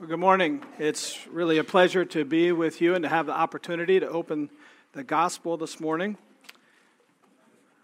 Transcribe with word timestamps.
Well, 0.00 0.08
good 0.08 0.18
morning. 0.18 0.62
It's 0.78 1.26
really 1.26 1.58
a 1.58 1.62
pleasure 1.62 2.06
to 2.06 2.24
be 2.24 2.52
with 2.52 2.80
you 2.80 2.94
and 2.94 3.02
to 3.02 3.08
have 3.10 3.26
the 3.26 3.34
opportunity 3.34 4.00
to 4.00 4.08
open 4.08 4.48
the 4.94 5.04
gospel 5.04 5.58
this 5.58 5.78
morning. 5.78 6.16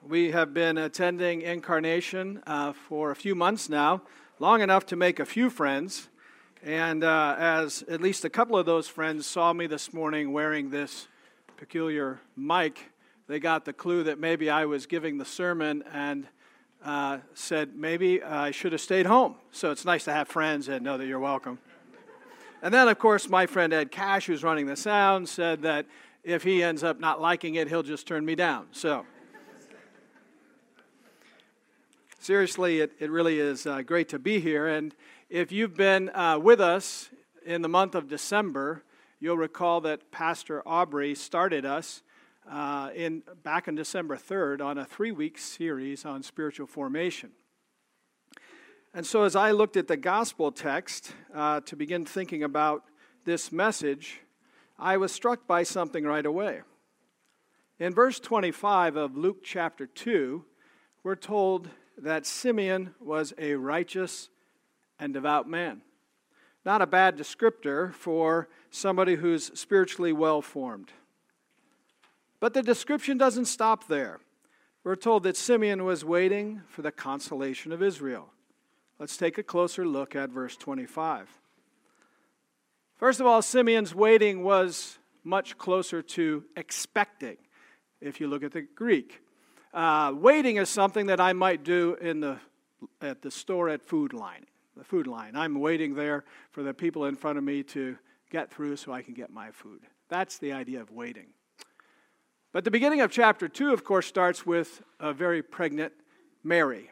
We 0.03 0.31
have 0.31 0.55
been 0.55 0.79
attending 0.79 1.43
Incarnation 1.43 2.43
uh, 2.47 2.73
for 2.73 3.11
a 3.11 3.15
few 3.15 3.35
months 3.35 3.69
now, 3.69 4.01
long 4.39 4.63
enough 4.63 4.87
to 4.87 4.97
make 4.97 5.21
a 5.21 5.27
few 5.27 5.51
friends. 5.51 6.09
And 6.63 7.05
uh, 7.05 7.37
as 7.39 7.83
at 7.83 8.01
least 8.01 8.25
a 8.25 8.31
couple 8.31 8.57
of 8.57 8.65
those 8.65 8.89
friends 8.89 9.27
saw 9.27 9.53
me 9.53 9.67
this 9.67 9.93
morning 9.93 10.33
wearing 10.33 10.71
this 10.71 11.09
peculiar 11.59 12.19
mic, 12.35 12.93
they 13.27 13.39
got 13.39 13.67
the 13.67 13.75
clue 13.75 14.05
that 14.05 14.19
maybe 14.19 14.49
I 14.49 14.65
was 14.65 14.87
giving 14.87 15.19
the 15.19 15.27
sermon 15.27 15.85
and 15.93 16.27
uh, 16.83 17.19
said 17.35 17.77
maybe 17.77 18.23
I 18.23 18.53
should 18.53 18.73
have 18.73 18.81
stayed 18.81 19.05
home. 19.05 19.35
So 19.51 19.71
it's 19.71 19.85
nice 19.85 20.05
to 20.05 20.15
have 20.15 20.29
friends 20.29 20.69
and 20.69 20.83
know 20.83 20.97
that 20.97 21.07
you're 21.07 21.21
welcome. 21.21 21.59
And 22.67 22.75
then, 22.75 22.89
of 22.89 22.99
course, 22.99 23.29
my 23.29 23.47
friend 23.47 23.73
Ed 23.73 23.93
Cash, 23.93 24.27
who's 24.27 24.43
running 24.43 24.67
the 24.67 24.75
sound, 24.75 25.29
said 25.29 25.63
that 25.63 25.87
if 26.25 26.43
he 26.43 26.65
ends 26.65 26.83
up 26.83 26.99
not 26.99 27.21
liking 27.21 27.55
it, 27.55 27.69
he'll 27.69 27.85
just 27.85 28.09
turn 28.09 28.25
me 28.25 28.35
down. 28.35 28.67
So, 28.73 29.07
seriously, 32.19 32.81
it, 32.81 32.91
it 32.99 33.09
really 33.09 33.39
is 33.39 33.69
uh, 33.69 33.83
great 33.83 34.09
to 34.09 34.19
be 34.19 34.41
here. 34.41 34.67
And 34.67 34.93
if 35.31 35.53
you've 35.53 35.77
been 35.77 36.09
uh, 36.09 36.41
with 36.43 36.61
us 36.61 37.11
in 37.45 37.63
the 37.63 37.69
month 37.69 37.95
of 37.95 38.09
December, 38.09 38.83
you'll 39.21 39.39
recall 39.39 39.81
that 39.83 40.11
Pastor 40.11 40.61
Aubrey 40.67 41.15
started 41.15 41.65
us 41.65 42.03
uh, 42.51 42.91
in, 42.97 43.23
back 43.45 43.69
on 43.69 43.77
December 43.77 44.17
3rd 44.17 44.61
on 44.61 44.77
a 44.77 44.85
three 44.85 45.13
week 45.13 45.39
series 45.39 46.05
on 46.05 46.21
spiritual 46.21 46.67
formation. 46.67 47.31
And 48.97 49.07
so, 49.07 49.25
as 49.25 49.37
I 49.37 49.51
looked 49.51 49.77
at 49.77 49.89
the 49.89 49.97
gospel 49.99 50.51
text 50.51 51.13
uh, 51.35 51.61
to 51.67 51.77
begin 51.77 52.07
thinking 52.07 52.43
about 52.43 52.83
this 53.27 53.53
message, 53.53 54.23
I 54.79 54.97
was 54.97 55.13
struck 55.13 55.47
by 55.47 55.65
something 55.65 56.05
right 56.05 56.25
away. 56.25 56.63
In 57.79 57.93
verse 57.93 58.19
25 58.19 58.97
of 58.97 59.15
Luke 59.15 59.45
chapter 59.45 59.87
2, 59.87 60.43
we're 61.03 61.15
told 61.15 61.69
that 61.99 62.25
Simeon 62.25 62.95
was 62.99 63.35
a 63.37 63.57
righteous 63.57 64.31
and 64.99 65.13
devout 65.13 65.47
man. 65.47 65.83
Not 66.65 66.81
a 66.81 66.87
bad 66.87 67.19
descriptor 67.19 67.93
for 67.93 68.49
somebody 68.71 69.17
who's 69.17 69.51
spiritually 69.61 70.15
well 70.15 70.41
formed. 70.41 70.91
But 72.41 72.55
the 72.55 72.63
description 72.63 73.19
doesn't 73.19 73.45
stop 73.45 73.89
there. 73.89 74.21
We're 74.85 74.97
told 74.97 75.25
that 75.25 75.37
Simeon 75.37 75.85
was 75.85 76.03
waiting 76.03 76.63
for 76.67 76.81
the 76.81 76.93
consolation 76.93 77.73
of 77.73 77.83
Israel. 77.83 78.31
Let's 78.99 79.19
take 79.19 79.37
a 79.37 79.43
closer 79.43 79.87
look 79.87 80.17
at 80.17 80.31
verse 80.31 80.57
25. 80.57 81.29
First 82.97 83.21
of 83.21 83.27
all, 83.27 83.43
Simeon's 83.43 83.95
waiting 83.95 84.43
was 84.43 84.99
much 85.23 85.59
closer 85.59 86.01
to 86.01 86.45
expecting, 86.57 87.37
if 88.01 88.21
you 88.21 88.29
look 88.29 88.43
at 88.43 88.53
the 88.53 88.63
Greek. 88.63 89.21
Uh, 89.75 90.15
waiting 90.17 90.57
is 90.57 90.71
something 90.71 91.07
that 91.07 91.21
I 91.21 91.35
might 91.35 91.63
do 91.63 91.99
in 92.01 92.21
the, 92.21 92.39
at 93.03 93.21
the 93.21 93.31
store 93.31 93.69
at 93.69 93.83
Food 93.83 94.15
Lion, 94.15 94.47
the 94.75 94.85
food 94.85 95.07
line. 95.07 95.37
I'm 95.37 95.61
waiting 95.61 95.95
there 95.95 96.25
for 96.51 96.63
the 96.63 96.73
people 96.73 97.05
in 97.05 97.17
front 97.17 97.37
of 97.37 97.45
me 97.45 97.63
to 97.65 97.99
get 98.31 98.51
through 98.51 98.77
so 98.77 98.93
I 98.93 99.03
can 99.03 99.13
get 99.13 99.31
my 99.31 99.51
food. 99.51 99.83
That's 100.09 100.39
the 100.39 100.53
idea 100.53 100.81
of 100.81 100.91
waiting. 100.91 101.27
But 102.53 102.65
the 102.65 102.71
beginning 102.71 103.03
of 103.03 103.11
chapter 103.11 103.47
2, 103.47 103.75
of 103.75 103.85
course, 103.85 104.07
starts 104.07 104.47
with 104.47 104.81
a 104.99 105.13
very 105.13 105.43
pregnant 105.43 105.93
Mary. 106.43 106.91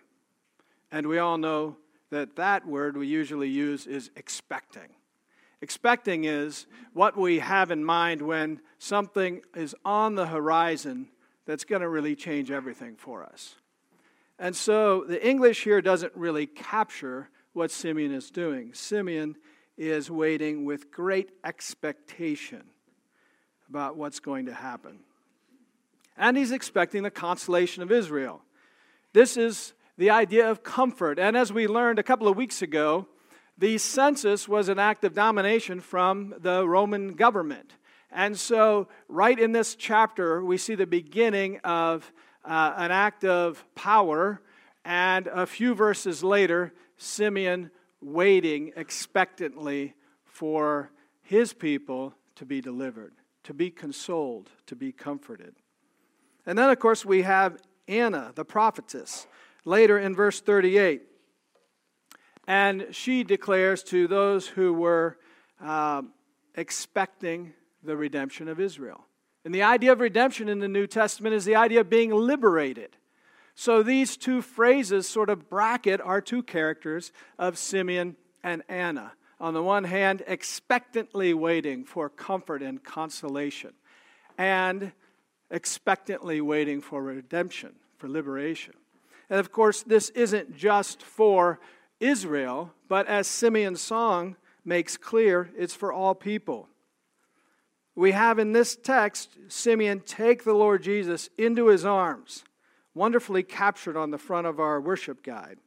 And 0.93 1.07
we 1.07 1.19
all 1.19 1.39
know 1.39 1.79
that 2.11 2.37
that 2.37 2.67
word 2.67 2.97
we 2.97 3.07
usually 3.07 3.49
use 3.49 3.87
is 3.87 4.11
expecting. 4.17 4.89
Expecting 5.61 6.25
is 6.25 6.67
what 6.93 7.17
we 7.17 7.39
have 7.39 7.71
in 7.71 7.85
mind 7.85 8.21
when 8.23 8.61
something 8.79 9.41
is 9.55 9.75
on 9.85 10.15
the 10.15 10.27
horizon 10.27 11.09
that's 11.47 11.65
going 11.65 11.83
to 11.83 11.89
really 11.89 12.15
change 12.15 12.51
everything 12.51 12.97
for 12.97 13.25
us. 13.25 13.57
And 14.39 14.55
so 14.55 15.05
the 15.05 15.27
English 15.27 15.65
here 15.65 15.81
doesn't 15.81 16.13
really 16.15 16.47
capture 16.47 17.31
what 17.53 17.71
Simeon 17.71 18.13
is 18.13 18.31
doing. 18.31 18.75
Simeon 18.75 19.37
is 19.77 20.11
waiting 20.11 20.65
with 20.65 20.91
great 20.91 21.31
expectation 21.45 22.65
about 23.69 23.97
what's 23.97 24.21
going 24.21 24.47
to 24.47 24.55
happen. 24.55 25.01
And 26.17 26.37
he's 26.37 26.53
expecting 26.53 27.03
the 27.03 27.11
consolation 27.11 27.83
of 27.83 27.91
Israel. 27.91 28.43
This 29.13 29.37
is 29.37 29.73
the 29.97 30.11
idea 30.11 30.51
of 30.51 30.63
comfort. 30.63 31.19
And 31.19 31.37
as 31.37 31.53
we 31.53 31.67
learned 31.67 31.99
a 31.99 32.03
couple 32.03 32.29
of 32.29 32.37
weeks 32.37 32.63
ago, 32.63 33.07
the 33.57 33.79
census 33.79 34.49
was 34.49 34.69
an 34.69 34.79
act 34.79 35.05
of 35.05 35.15
domination 35.15 35.81
from 35.81 36.35
the 36.39 36.67
Roman 36.67 37.15
government. 37.15 37.77
And 38.11 38.39
so, 38.39 38.89
right 39.09 39.39
in 39.39 39.53
this 39.53 39.75
chapter, 39.75 40.45
we 40.45 40.57
see 40.57 40.75
the 40.75 40.87
beginning 40.87 41.59
of 41.65 42.13
uh, 42.45 42.75
an 42.77 42.91
act 42.91 43.25
of 43.25 43.65
power, 43.75 44.41
and 44.85 45.27
a 45.27 45.47
few 45.47 45.75
verses 45.75 46.23
later, 46.23 46.73
Simeon 46.97 47.71
waiting 48.01 48.73
expectantly 48.77 49.95
for 50.25 50.91
his 51.23 51.53
people 51.53 52.15
to 52.37 52.45
be 52.45 52.61
delivered, 52.61 53.15
to 53.45 53.55
be 53.55 53.71
consoled, 53.71 54.51
to 54.67 54.77
be 54.77 54.93
comforted. 54.93 55.55
And 56.47 56.59
then, 56.59 56.71
of 56.71 56.79
course, 56.79 57.05
we 57.05 57.23
have 57.23 57.57
Anna, 57.89 58.33
the 58.35 58.45
prophetess, 58.45 59.27
later 59.65 59.99
in 59.99 60.15
verse 60.15 60.41
38. 60.41 61.03
And 62.47 62.89
she 62.91 63.25
declares 63.25 63.83
to 63.85 64.07
those 64.07 64.47
who 64.47 64.73
were 64.73 65.19
uh, 65.63 66.03
expecting 66.55 67.55
the 67.83 67.97
redemption 67.97 68.49
of 68.49 68.61
Israel. 68.61 69.05
And 69.45 69.55
the 69.55 69.63
idea 69.63 69.93
of 69.93 70.01
redemption 70.01 70.49
in 70.49 70.59
the 70.59 70.69
New 70.69 70.87
Testament 70.87 71.35
is 71.35 71.45
the 71.45 71.57
idea 71.57 71.81
of 71.81 71.91
being 71.91 72.11
liberated. 72.11 72.97
So 73.55 73.83
these 73.83 74.17
two 74.17 74.43
phrases 74.43 75.09
sort 75.09 75.31
of 75.31 75.49
bracket 75.49 76.01
our 76.01 76.21
two 76.21 76.43
characters 76.43 77.13
of 77.39 77.57
Simeon 77.57 78.17
and 78.43 78.63
Anna. 78.69 79.13
On 79.41 79.55
the 79.55 79.63
one 79.63 79.85
hand, 79.85 80.23
expectantly 80.27 81.35
waiting 81.35 81.85
for 81.85 82.09
comfort 82.09 82.63
and 82.63 82.83
consolation, 82.83 83.73
and 84.39 84.93
expectantly 85.51 86.41
waiting 86.41 86.81
for 86.81 87.03
redemption, 87.03 87.75
for 87.99 88.09
liberation. 88.09 88.75
And 89.31 89.41
of 89.41 89.53
course, 89.53 89.83
this 89.83 90.11
isn't 90.11 90.57
just 90.57 91.03
for 91.03 91.61
Israel, 92.01 92.73
but 92.89 93.07
as 93.07 93.27
Simeon's 93.27 93.81
song 93.81 94.37
makes 94.65 94.97
clear, 94.97 95.51
it's 95.57 95.75
for 95.75 95.93
all 95.93 96.15
people. 96.15 96.69
We 97.95 98.13
have 98.13 98.39
in 98.39 98.53
this 98.53 98.77
text 98.77 99.37
Simeon 99.49 100.01
take 100.01 100.45
the 100.45 100.55
Lord 100.55 100.83
Jesus 100.83 101.31
into 101.39 101.69
his 101.69 101.85
arms, 101.85 102.45
wonderfully 102.93 103.43
captured 103.43 103.97
on 103.97 104.11
the 104.11 104.19
front 104.19 104.47
of 104.47 104.59
our 104.59 104.81
worship 104.81 105.23
guide. 105.23 105.59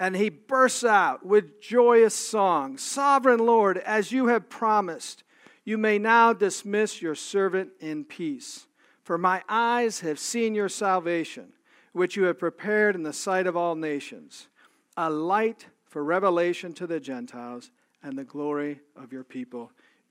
And 0.00 0.16
he 0.16 0.30
bursts 0.30 0.84
out 0.84 1.24
with 1.24 1.60
joyous 1.60 2.14
song 2.14 2.78
Sovereign 2.78 3.40
Lord, 3.40 3.78
as 3.78 4.10
you 4.10 4.28
have 4.28 4.48
promised, 4.48 5.22
you 5.64 5.78
may 5.78 5.98
now 5.98 6.32
dismiss 6.32 7.00
your 7.00 7.14
servant 7.14 7.70
in 7.78 8.04
peace. 8.04 8.66
For 9.04 9.18
my 9.18 9.42
eyes 9.48 10.00
have 10.00 10.18
seen 10.18 10.54
your 10.54 10.68
salvation 10.68 11.52
which 11.92 12.16
you 12.16 12.24
have 12.24 12.38
prepared 12.38 12.94
in 12.94 13.02
the 13.02 13.12
sight 13.12 13.46
of 13.46 13.56
all 13.56 13.74
nations, 13.74 14.48
a 14.96 15.10
light 15.10 15.66
for 15.84 16.02
revelation 16.02 16.72
to 16.72 16.86
the 16.86 17.00
Gentiles 17.00 17.70
and 18.02 18.16
the 18.16 18.24
glory 18.24 18.80
of 18.96 19.12
your 19.12 19.24
people 19.24 19.70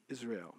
Israel. 0.10 0.56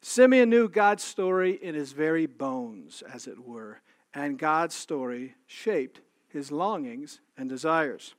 Simeon 0.00 0.50
knew 0.50 0.68
God's 0.68 1.02
story 1.02 1.58
in 1.60 1.74
his 1.74 1.92
very 1.92 2.26
bones, 2.26 3.02
as 3.12 3.26
it 3.26 3.38
were, 3.44 3.80
and 4.14 4.38
God's 4.38 4.74
story 4.74 5.34
shaped 5.46 6.00
his 6.28 6.52
longings 6.52 7.20
and 7.36 7.48
desires. 7.48 8.14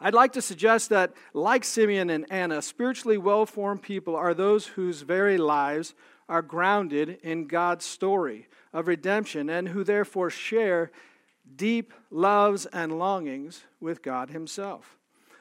I'd 0.00 0.14
like 0.14 0.32
to 0.32 0.42
suggest 0.42 0.88
that, 0.88 1.12
like 1.32 1.62
Simeon 1.62 2.10
and 2.10 2.26
Anna, 2.30 2.60
spiritually 2.62 3.18
well 3.18 3.46
formed 3.46 3.82
people 3.82 4.16
are 4.16 4.34
those 4.34 4.66
whose 4.66 5.02
very 5.02 5.38
lives 5.38 5.94
are 6.32 6.40
grounded 6.40 7.18
in 7.22 7.46
God's 7.46 7.84
story 7.84 8.48
of 8.72 8.88
redemption 8.88 9.50
and 9.50 9.68
who 9.68 9.84
therefore 9.84 10.30
share 10.30 10.90
deep 11.56 11.92
loves 12.10 12.64
and 12.64 12.98
longings 12.98 13.64
with 13.80 14.02
God 14.02 14.30
Himself. 14.30 14.96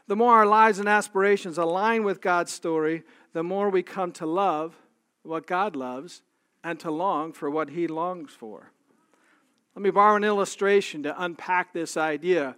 The 0.07 0.17
more 0.17 0.33
our 0.33 0.45
lives 0.45 0.79
and 0.79 0.89
aspirations 0.89 1.57
align 1.57 2.03
with 2.03 2.19
God's 2.19 2.51
story, 2.51 3.03
the 3.31 3.41
more 3.41 3.69
we 3.69 3.83
come 3.83 4.11
to 4.11 4.25
love 4.25 4.75
what 5.23 5.47
God 5.47 5.77
loves 5.77 6.23
and 6.61 6.77
to 6.81 6.91
long 6.91 7.31
for 7.31 7.49
what 7.49 7.69
He 7.69 7.87
longs 7.87 8.33
for. 8.33 8.73
Let 9.73 9.83
me 9.83 9.91
borrow 9.91 10.17
an 10.17 10.25
illustration 10.25 11.03
to 11.03 11.23
unpack 11.23 11.71
this 11.71 11.95
idea. 11.95 12.57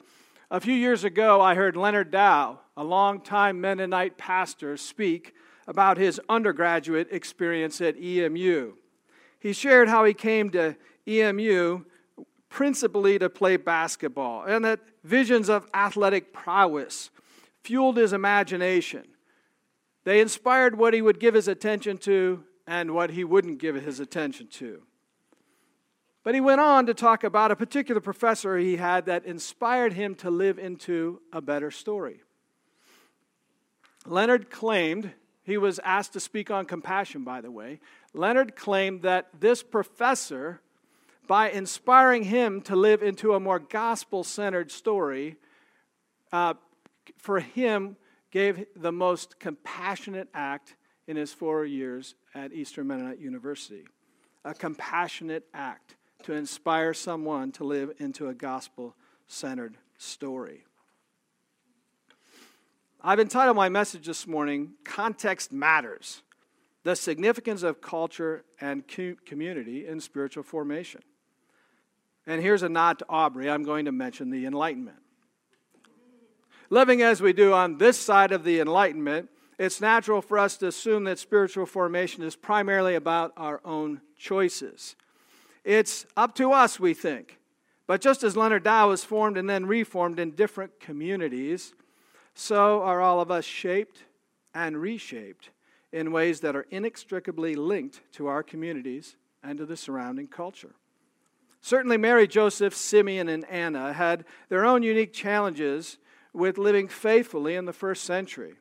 A 0.49 0.59
few 0.59 0.73
years 0.73 1.03
ago, 1.03 1.39
I 1.39 1.53
heard 1.53 1.75
Leonard 1.75 2.09
Dow, 2.09 2.61
a 2.75 2.83
longtime 2.83 3.61
Mennonite 3.61 4.17
pastor, 4.17 4.75
speak 4.75 5.35
about 5.67 5.97
his 5.97 6.19
undergraduate 6.29 7.07
experience 7.11 7.81
at 7.81 7.97
EMU. 7.97 8.73
He 9.39 9.53
shared 9.53 9.89
how 9.89 10.05
he 10.05 10.13
came 10.13 10.49
to 10.51 10.75
EMU 11.07 11.83
principally 12.49 13.17
to 13.19 13.29
play 13.29 13.57
basketball 13.57 14.43
and 14.43 14.63
that 14.63 14.79
visions 15.03 15.49
of 15.49 15.67
athletic 15.73 16.31
prowess 16.31 17.09
fueled 17.63 17.97
his 17.97 18.13
imagination. 18.13 19.03
They 20.03 20.21
inspired 20.21 20.77
what 20.77 20.93
he 20.93 21.01
would 21.01 21.19
give 21.19 21.33
his 21.33 21.47
attention 21.47 21.97
to 21.99 22.43
and 22.67 22.91
what 22.91 23.11
he 23.11 23.23
wouldn't 23.23 23.59
give 23.59 23.75
his 23.75 23.99
attention 23.99 24.47
to. 24.47 24.83
But 26.23 26.35
he 26.35 26.41
went 26.41 26.61
on 26.61 26.85
to 26.85 26.93
talk 26.93 27.23
about 27.23 27.51
a 27.51 27.55
particular 27.55 27.99
professor 27.99 28.57
he 28.57 28.77
had 28.77 29.05
that 29.07 29.25
inspired 29.25 29.93
him 29.93 30.15
to 30.15 30.29
live 30.29 30.57
into 30.57 31.21
a 31.33 31.41
better 31.41 31.69
story. 31.69 32.21
Leonard 34.05 34.49
claimed, 34.49 35.11
he 35.43 35.57
was 35.57 35.79
asked 35.83 36.13
to 36.13 36.19
speak 36.19 36.49
on 36.49 36.65
compassion, 36.65 37.23
by 37.23 37.41
the 37.41 37.51
way. 37.51 37.79
Leonard 38.13 38.55
claimed 38.55 39.01
that 39.01 39.27
this 39.39 39.61
professor, 39.61 40.61
by 41.27 41.49
inspiring 41.49 42.23
him 42.23 42.61
to 42.61 42.75
live 42.75 43.03
into 43.03 43.33
a 43.33 43.39
more 43.39 43.59
gospel 43.59 44.23
centered 44.23 44.71
story, 44.71 45.35
uh, 46.31 46.53
for 47.17 47.39
him 47.39 47.97
gave 48.31 48.65
the 48.75 48.91
most 48.91 49.39
compassionate 49.39 50.29
act 50.33 50.75
in 51.07 51.17
his 51.17 51.33
four 51.33 51.65
years 51.65 52.15
at 52.33 52.53
Eastern 52.53 52.87
Mennonite 52.87 53.19
University. 53.19 53.85
A 54.45 54.53
compassionate 54.53 55.45
act 55.53 55.95
to 56.23 56.33
inspire 56.33 56.93
someone 56.93 57.51
to 57.51 57.63
live 57.63 57.91
into 57.99 58.29
a 58.29 58.33
gospel 58.33 58.95
centered 59.27 59.77
story. 59.97 60.63
I've 63.05 63.19
entitled 63.19 63.57
my 63.57 63.67
message 63.67 64.05
this 64.05 64.25
morning, 64.25 64.75
Context 64.85 65.51
Matters 65.51 66.21
The 66.83 66.95
Significance 66.95 67.61
of 67.61 67.81
Culture 67.81 68.45
and 68.61 68.87
Community 69.25 69.85
in 69.85 69.99
Spiritual 69.99 70.43
Formation. 70.43 71.01
And 72.25 72.41
here's 72.41 72.63
a 72.63 72.69
nod 72.69 72.99
to 72.99 73.05
Aubrey. 73.09 73.49
I'm 73.49 73.63
going 73.63 73.83
to 73.85 73.91
mention 73.91 74.29
the 74.29 74.45
Enlightenment. 74.45 74.99
Living 76.69 77.01
as 77.01 77.21
we 77.21 77.33
do 77.33 77.51
on 77.51 77.77
this 77.77 77.99
side 77.99 78.31
of 78.31 78.45
the 78.45 78.61
Enlightenment, 78.61 79.29
it's 79.59 79.81
natural 79.81 80.21
for 80.21 80.39
us 80.39 80.55
to 80.57 80.67
assume 80.67 81.03
that 81.03 81.19
spiritual 81.19 81.65
formation 81.65 82.23
is 82.23 82.37
primarily 82.37 82.95
about 82.95 83.33
our 83.35 83.59
own 83.65 83.99
choices. 84.15 84.95
It's 85.65 86.05
up 86.15 86.35
to 86.35 86.53
us, 86.53 86.79
we 86.79 86.93
think. 86.93 87.37
But 87.85 87.99
just 87.99 88.23
as 88.23 88.37
Leonard 88.37 88.63
Dow 88.63 88.87
was 88.87 89.03
formed 89.03 89.37
and 89.37 89.49
then 89.49 89.65
reformed 89.65 90.19
in 90.19 90.31
different 90.31 90.79
communities, 90.79 91.73
so 92.33 92.81
are 92.81 93.01
all 93.01 93.19
of 93.19 93.31
us 93.31 93.45
shaped 93.45 94.03
and 94.53 94.81
reshaped 94.81 95.49
in 95.91 96.11
ways 96.11 96.39
that 96.41 96.55
are 96.55 96.65
inextricably 96.71 97.55
linked 97.55 98.01
to 98.13 98.27
our 98.27 98.43
communities 98.43 99.15
and 99.43 99.57
to 99.57 99.65
the 99.65 99.77
surrounding 99.77 100.27
culture. 100.27 100.75
Certainly, 101.61 101.97
Mary, 101.97 102.27
Joseph, 102.27 102.75
Simeon, 102.75 103.29
and 103.29 103.45
Anna 103.45 103.93
had 103.93 104.25
their 104.49 104.65
own 104.65 104.83
unique 104.83 105.13
challenges 105.13 105.97
with 106.33 106.57
living 106.57 106.87
faithfully 106.87 107.55
in 107.55 107.65
the 107.65 107.73
first 107.73 108.03
century. 108.03 108.55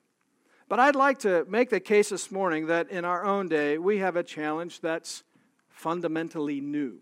But 0.69 0.79
I'd 0.79 0.95
like 0.95 1.19
to 1.21 1.45
make 1.49 1.71
the 1.71 1.81
case 1.81 2.11
this 2.11 2.31
morning 2.31 2.67
that 2.67 2.91
in 2.91 3.05
our 3.05 3.25
own 3.25 3.49
day, 3.49 3.79
we 3.79 3.99
have 3.99 4.17
a 4.17 4.23
challenge 4.23 4.81
that's 4.81 5.25
fundamentally 5.69 6.61
new. 6.61 6.99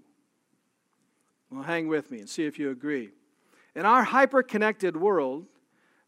Well, 1.50 1.62
hang 1.62 1.88
with 1.88 2.10
me 2.10 2.20
and 2.20 2.28
see 2.28 2.44
if 2.44 2.58
you 2.58 2.70
agree. 2.70 3.10
In 3.74 3.84
our 3.84 4.04
hyper 4.04 4.42
connected 4.42 4.96
world, 4.96 5.46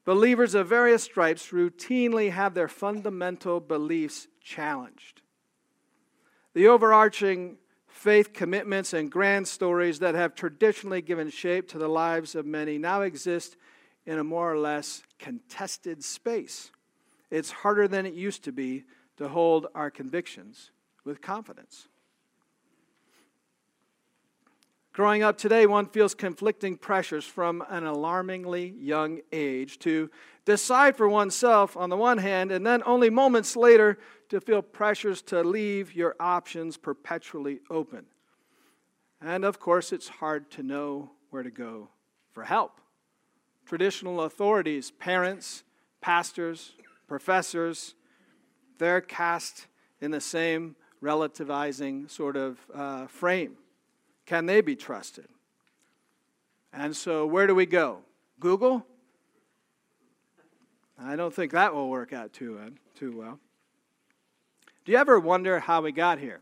believers 0.05 0.55
of 0.55 0.69
various 0.69 1.03
stripes 1.03 1.51
routinely 1.51 2.31
have 2.31 2.55
their 2.55 2.69
fundamental 2.69 3.61
beliefs 3.61 4.29
challenged. 4.41 5.23
The 6.55 6.69
overarching 6.69 7.57
faith 7.87 8.33
commitments 8.33 8.93
and 8.93 9.11
grand 9.11 9.47
stories 9.47 10.01
that 10.01 10.15
have 10.15 10.35
traditionally 10.35 11.03
given 11.03 11.31
shape 11.31 11.69
to 11.69 11.79
the 11.79 11.89
lives 11.89 12.35
of 12.35 12.47
many 12.47 12.79
now 12.79 13.03
exist 13.03 13.57
in 14.07 14.19
a 14.19 14.25
more 14.25 14.53
or 14.53 14.59
less 14.59 15.03
contested 15.19 16.03
space. 16.03 16.73
It's 17.31 17.51
harder 17.51 17.87
than 17.87 18.05
it 18.05 18.15
used 18.15 18.45
to 18.45 18.53
be 18.53 18.85
to 19.17 19.29
hold 19.29 19.69
our 19.75 19.91
convictions 19.91 20.71
with 21.05 21.21
confidence. 21.21 21.89
Growing 24.93 25.23
up 25.23 25.39
today, 25.39 25.65
one 25.65 25.87
feels 25.87 26.15
conflicting 26.15 26.77
pressures 26.77 27.25
from 27.25 27.65
an 27.71 27.87
alarmingly 27.87 28.75
young 28.79 29.21
age 29.33 29.79
to 29.79 30.11
decide 30.45 30.99
for 30.99 31.09
oneself 31.09 31.79
on 31.79 31.89
the 31.89 31.97
one 31.97 32.19
hand, 32.19 32.53
and 32.53 32.67
then 32.67 32.83
only 32.85 33.09
moments 33.09 33.57
later 33.57 33.99
to 34.29 34.39
feel 34.39 34.61
pressures 34.61 35.23
to 35.23 35.43
leave 35.43 35.95
your 35.95 36.15
options 36.21 36.77
perpetually 36.77 37.61
open. 37.71 38.05
And 39.23 39.47
of 39.47 39.59
course, 39.59 39.95
it's 39.95 40.09
hard 40.09 40.51
to 40.53 40.63
know 40.63 41.13
where 41.31 41.43
to 41.43 41.51
go 41.51 41.89
for 42.33 42.45
help. 42.45 42.79
Traditional 43.65 44.21
authorities, 44.21 44.91
parents, 44.91 45.65
pastors, 46.03 46.73
professors, 47.09 47.95
they're 48.77 49.01
cast 49.01 49.69
in 50.03 50.11
the 50.11 50.21
same 50.21 50.77
relativizing 51.03 52.11
sort 52.11 52.37
of 52.37 52.59
uh, 52.75 53.07
frame. 53.07 53.57
Can 54.27 54.47
they 54.47 54.61
be 54.61 54.77
trusted? 54.77 55.29
And 56.73 56.97
so, 56.97 57.27
where 57.27 57.47
do 57.47 57.55
we 57.55 57.67
go? 57.67 57.99
Google? 58.41 58.87
I 60.99 61.17
don't 61.17 61.35
think 61.35 61.53
that 61.53 61.75
will 61.75 61.89
work 61.89 62.13
out 62.13 62.33
too, 62.33 62.59
uh, 62.59 62.71
too 62.95 63.17
well. 63.17 63.39
Do 64.85 64.93
you 64.93 64.99
ever 64.99 65.19
wonder 65.19 65.61
how 65.61 65.83
we 65.83 65.93
got 65.93 66.19
here? 66.19 66.41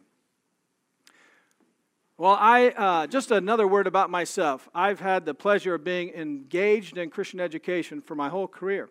Well, 2.17 2.37
I 2.39 2.69
uh, 2.69 3.07
just 3.07 3.31
another 3.31 3.67
word 3.67 3.87
about 3.87 4.11
myself. 4.11 4.69
I've 4.75 5.01
had 5.01 5.25
the 5.25 5.33
pleasure 5.33 5.75
of 5.75 5.85
being 5.85 6.11
engaged 6.11 6.99
in 6.99 7.09
Christian 7.09 7.41
education 7.41 8.03
for 8.03 8.15
my 8.15 8.29
whole 8.29 8.47
career. 8.47 8.91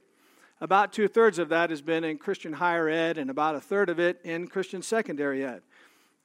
About 0.62 0.92
two 0.92 1.08
thirds 1.08 1.40
of 1.40 1.50
that 1.50 1.70
has 1.70 1.82
been 1.82 2.04
in 2.04 2.18
Christian 2.18 2.54
higher 2.54 2.90
ed, 2.90 3.18
and 3.18 3.30
about 3.30 3.56
a 3.56 3.62
third 3.62 3.90
of 3.90 4.00
it 4.00 4.20
in 4.24 4.48
Christian 4.48 4.82
secondary 4.82 5.46
ed. 5.46 5.62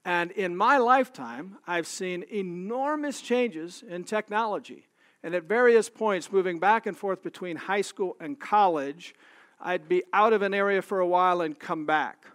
And 0.05 0.31
in 0.33 0.57
my 0.57 0.77
lifetime, 0.77 1.57
I've 1.67 1.87
seen 1.87 2.25
enormous 2.31 3.21
changes 3.21 3.83
in 3.89 4.05
technology. 4.05 4.87
And 5.23 5.35
at 5.35 5.45
various 5.45 5.89
points, 5.89 6.31
moving 6.31 6.59
back 6.59 6.87
and 6.87 6.97
forth 6.97 7.23
between 7.23 7.57
high 7.57 7.81
school 7.81 8.17
and 8.21 8.39
college, 8.39 9.15
I'd 9.59 9.89
be 9.89 10.03
out 10.13 10.35
of 10.35 10.43
an 10.43 10.53
area 10.53 10.83
for 10.83 11.01
a 11.01 11.07
while 11.07 11.41
and 11.41 11.59
come 11.59 11.87
back. 11.87 12.27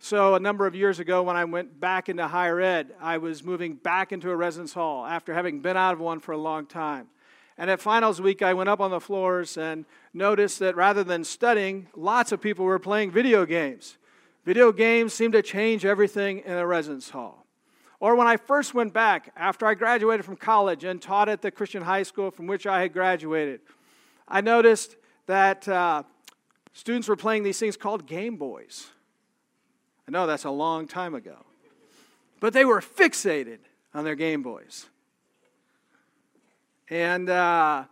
So, 0.00 0.34
a 0.34 0.40
number 0.40 0.66
of 0.66 0.74
years 0.74 0.98
ago, 0.98 1.22
when 1.22 1.36
I 1.36 1.44
went 1.44 1.80
back 1.80 2.08
into 2.08 2.26
higher 2.26 2.60
ed, 2.60 2.92
I 3.00 3.18
was 3.18 3.44
moving 3.44 3.74
back 3.76 4.12
into 4.12 4.30
a 4.30 4.36
residence 4.36 4.74
hall 4.74 5.06
after 5.06 5.32
having 5.32 5.60
been 5.60 5.76
out 5.76 5.94
of 5.94 6.00
one 6.00 6.20
for 6.20 6.32
a 6.32 6.36
long 6.36 6.66
time. 6.66 7.06
And 7.56 7.70
at 7.70 7.80
finals 7.80 8.20
week, 8.20 8.42
I 8.42 8.52
went 8.52 8.68
up 8.68 8.80
on 8.80 8.90
the 8.90 9.00
floors 9.00 9.56
and 9.56 9.86
noticed 10.12 10.58
that 10.58 10.76
rather 10.76 11.04
than 11.04 11.22
studying, 11.22 11.86
lots 11.94 12.32
of 12.32 12.40
people 12.40 12.64
were 12.64 12.80
playing 12.80 13.12
video 13.12 13.46
games. 13.46 13.96
Video 14.44 14.72
games 14.72 15.14
seem 15.14 15.32
to 15.32 15.42
change 15.42 15.84
everything 15.84 16.40
in 16.40 16.52
a 16.52 16.66
residence 16.66 17.10
hall. 17.10 17.46
Or 17.98 18.14
when 18.14 18.26
I 18.26 18.36
first 18.36 18.74
went 18.74 18.92
back 18.92 19.32
after 19.36 19.66
I 19.66 19.74
graduated 19.74 20.26
from 20.26 20.36
college 20.36 20.84
and 20.84 21.00
taught 21.00 21.30
at 21.30 21.40
the 21.40 21.50
Christian 21.50 21.82
high 21.82 22.02
school 22.02 22.30
from 22.30 22.46
which 22.46 22.66
I 22.66 22.82
had 22.82 22.92
graduated, 22.92 23.60
I 24.28 24.42
noticed 24.42 24.96
that 25.26 25.66
uh, 25.66 26.02
students 26.74 27.08
were 27.08 27.16
playing 27.16 27.44
these 27.44 27.58
things 27.58 27.78
called 27.78 28.06
Game 28.06 28.36
Boys. 28.36 28.88
I 30.06 30.10
know 30.10 30.26
that's 30.26 30.44
a 30.44 30.50
long 30.50 30.86
time 30.86 31.14
ago. 31.14 31.36
But 32.40 32.52
they 32.52 32.66
were 32.66 32.82
fixated 32.82 33.60
on 33.94 34.04
their 34.04 34.16
Game 34.16 34.42
Boys. 34.42 34.86
And 36.90 37.30
uh, 37.30 37.84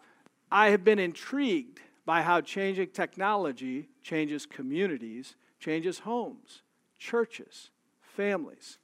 I 0.50 0.68
have 0.68 0.84
been 0.84 0.98
intrigued 0.98 1.80
by 2.04 2.20
how 2.20 2.42
changing 2.42 2.88
technology 2.88 3.88
changes 4.02 4.44
communities 4.44 5.36
changes 5.62 6.00
homes, 6.00 6.62
churches, 6.98 7.70
families. 8.00 8.78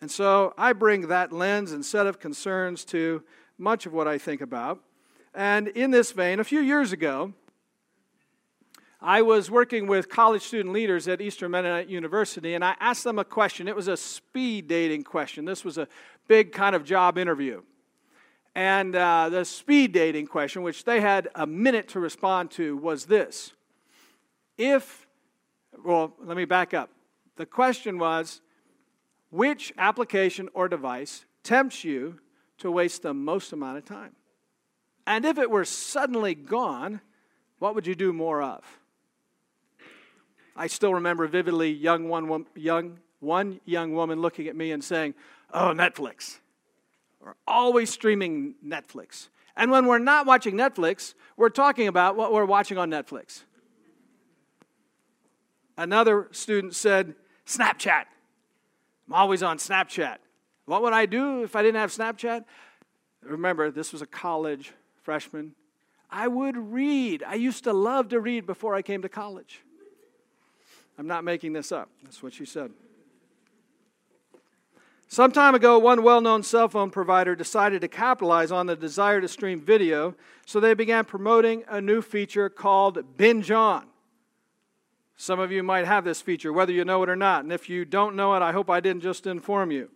And 0.00 0.10
so 0.10 0.52
I 0.58 0.72
bring 0.72 1.08
that 1.08 1.32
lens 1.32 1.70
and 1.70 1.84
set 1.84 2.06
of 2.06 2.18
concerns 2.18 2.84
to 2.86 3.22
much 3.56 3.86
of 3.86 3.92
what 3.92 4.08
I 4.08 4.18
think 4.18 4.40
about. 4.40 4.80
And 5.32 5.68
in 5.68 5.92
this 5.92 6.10
vein, 6.10 6.40
a 6.40 6.44
few 6.44 6.60
years 6.60 6.90
ago, 6.90 7.32
I 9.00 9.22
was 9.22 9.48
working 9.48 9.86
with 9.86 10.08
college 10.08 10.42
student 10.42 10.74
leaders 10.74 11.06
at 11.06 11.20
Eastern 11.20 11.52
Mennonite 11.52 11.88
University, 11.88 12.54
and 12.54 12.64
I 12.64 12.74
asked 12.80 13.04
them 13.04 13.18
a 13.18 13.24
question. 13.24 13.68
It 13.68 13.76
was 13.76 13.86
a 13.86 13.96
speed 13.96 14.66
dating 14.66 15.04
question. 15.04 15.44
This 15.44 15.64
was 15.64 15.78
a 15.78 15.86
big 16.26 16.52
kind 16.52 16.74
of 16.74 16.84
job 16.84 17.16
interview. 17.16 17.62
And 18.56 18.96
uh, 18.96 19.28
the 19.28 19.44
speed 19.44 19.92
dating 19.92 20.26
question, 20.26 20.62
which 20.62 20.84
they 20.84 21.00
had 21.00 21.28
a 21.34 21.46
minute 21.46 21.88
to 21.88 22.00
respond 22.00 22.50
to, 22.52 22.76
was 22.76 23.06
this 23.06 23.52
if, 24.56 25.06
well, 25.84 26.14
let 26.22 26.36
me 26.36 26.44
back 26.44 26.74
up. 26.74 26.90
The 27.36 27.46
question 27.46 27.98
was 27.98 28.40
which 29.30 29.72
application 29.76 30.48
or 30.54 30.68
device 30.68 31.24
tempts 31.42 31.84
you 31.84 32.20
to 32.58 32.70
waste 32.70 33.02
the 33.02 33.14
most 33.14 33.52
amount 33.52 33.78
of 33.78 33.84
time? 33.84 34.14
And 35.06 35.24
if 35.24 35.38
it 35.38 35.50
were 35.50 35.64
suddenly 35.64 36.34
gone, 36.34 37.00
what 37.58 37.74
would 37.74 37.86
you 37.86 37.94
do 37.94 38.12
more 38.12 38.42
of? 38.42 38.64
I 40.56 40.68
still 40.68 40.94
remember 40.94 41.26
vividly 41.26 41.72
young 41.72 42.08
one, 42.08 42.46
young, 42.54 42.98
one 43.20 43.60
young 43.64 43.92
woman 43.92 44.20
looking 44.20 44.46
at 44.46 44.54
me 44.54 44.70
and 44.70 44.82
saying, 44.82 45.14
Oh, 45.52 45.72
Netflix. 45.72 46.38
We're 47.20 47.34
always 47.46 47.90
streaming 47.90 48.54
Netflix. 48.64 49.28
And 49.56 49.70
when 49.70 49.86
we're 49.86 49.98
not 49.98 50.26
watching 50.26 50.54
Netflix, 50.54 51.14
we're 51.36 51.48
talking 51.48 51.88
about 51.88 52.16
what 52.16 52.32
we're 52.32 52.44
watching 52.44 52.76
on 52.76 52.90
Netflix. 52.90 53.44
Another 55.76 56.28
student 56.30 56.74
said, 56.74 57.14
Snapchat. 57.46 58.04
I'm 59.06 59.12
always 59.12 59.42
on 59.42 59.58
Snapchat. 59.58 60.16
What 60.66 60.82
would 60.82 60.92
I 60.92 61.06
do 61.06 61.42
if 61.42 61.56
I 61.56 61.62
didn't 61.62 61.80
have 61.80 61.90
Snapchat? 61.90 62.44
Remember, 63.22 63.70
this 63.70 63.92
was 63.92 64.02
a 64.02 64.06
college 64.06 64.72
freshman. 65.02 65.54
I 66.10 66.28
would 66.28 66.56
read. 66.56 67.22
I 67.26 67.34
used 67.34 67.64
to 67.64 67.72
love 67.72 68.08
to 68.10 68.20
read 68.20 68.46
before 68.46 68.74
I 68.74 68.82
came 68.82 69.02
to 69.02 69.08
college. 69.08 69.62
I'm 70.98 71.06
not 71.06 71.24
making 71.24 71.52
this 71.52 71.72
up. 71.72 71.88
That's 72.04 72.22
what 72.22 72.32
she 72.32 72.44
said. 72.44 72.70
Some 75.08 75.32
time 75.32 75.54
ago, 75.54 75.78
one 75.78 76.02
well 76.02 76.20
known 76.20 76.42
cell 76.42 76.68
phone 76.68 76.90
provider 76.90 77.36
decided 77.36 77.80
to 77.82 77.88
capitalize 77.88 78.50
on 78.50 78.66
the 78.66 78.76
desire 78.76 79.20
to 79.20 79.28
stream 79.28 79.60
video, 79.60 80.14
so 80.46 80.60
they 80.60 80.74
began 80.74 81.04
promoting 81.04 81.64
a 81.68 81.80
new 81.80 82.00
feature 82.00 82.48
called 82.48 83.16
Binge 83.16 83.50
On. 83.50 83.86
Some 85.16 85.38
of 85.40 85.52
you 85.52 85.62
might 85.62 85.86
have 85.86 86.04
this 86.04 86.20
feature, 86.20 86.52
whether 86.52 86.72
you 86.72 86.84
know 86.84 87.02
it 87.02 87.08
or 87.08 87.16
not. 87.16 87.44
And 87.44 87.52
if 87.52 87.68
you 87.68 87.84
don't 87.84 88.16
know 88.16 88.34
it, 88.34 88.42
I 88.42 88.52
hope 88.52 88.68
I 88.68 88.80
didn't 88.80 89.02
just 89.02 89.26
inform 89.26 89.70
you. 89.70 89.90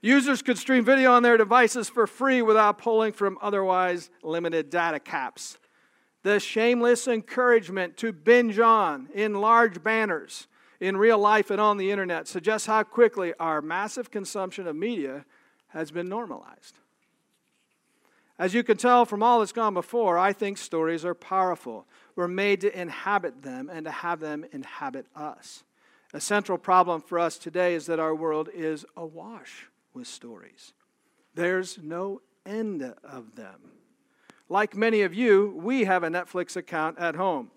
Users 0.00 0.42
could 0.42 0.58
stream 0.58 0.84
video 0.84 1.12
on 1.12 1.22
their 1.22 1.36
devices 1.36 1.88
for 1.88 2.08
free 2.08 2.42
without 2.42 2.78
pulling 2.78 3.12
from 3.12 3.38
otherwise 3.40 4.10
limited 4.22 4.68
data 4.68 4.98
caps. 4.98 5.58
The 6.24 6.40
shameless 6.40 7.06
encouragement 7.06 7.96
to 7.98 8.12
binge 8.12 8.58
on 8.58 9.08
in 9.14 9.34
large 9.34 9.82
banners 9.82 10.48
in 10.80 10.96
real 10.96 11.18
life 11.18 11.50
and 11.50 11.60
on 11.60 11.76
the 11.76 11.92
internet 11.92 12.26
suggests 12.26 12.66
how 12.66 12.82
quickly 12.82 13.32
our 13.38 13.62
massive 13.62 14.10
consumption 14.10 14.66
of 14.66 14.74
media 14.74 15.24
has 15.68 15.92
been 15.92 16.08
normalized. 16.08 16.78
As 18.38 18.54
you 18.54 18.64
can 18.64 18.76
tell 18.76 19.04
from 19.04 19.22
all 19.22 19.38
that's 19.38 19.52
gone 19.52 19.74
before, 19.74 20.18
I 20.18 20.32
think 20.32 20.58
stories 20.58 21.04
are 21.04 21.14
powerful. 21.14 21.86
We're 22.14 22.28
made 22.28 22.60
to 22.62 22.80
inhabit 22.80 23.42
them 23.42 23.70
and 23.72 23.84
to 23.86 23.90
have 23.90 24.20
them 24.20 24.44
inhabit 24.52 25.06
us. 25.14 25.64
A 26.14 26.20
central 26.20 26.58
problem 26.58 27.00
for 27.00 27.18
us 27.18 27.38
today 27.38 27.74
is 27.74 27.86
that 27.86 27.98
our 27.98 28.14
world 28.14 28.48
is 28.52 28.84
awash 28.96 29.66
with 29.94 30.06
stories. 30.06 30.74
There's 31.34 31.78
no 31.82 32.20
end 32.44 32.82
of 33.02 33.34
them. 33.34 33.60
Like 34.48 34.76
many 34.76 35.02
of 35.02 35.14
you, 35.14 35.54
we 35.56 35.84
have 35.84 36.02
a 36.02 36.10
Netflix 36.10 36.56
account 36.56 36.98
at 36.98 37.14
home. 37.14 37.50